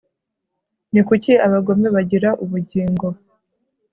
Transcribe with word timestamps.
ni 0.91 1.01
kuki 1.07 1.31
abagome 1.45 1.87
bagira 1.95 2.29
ubugingo 2.43 3.07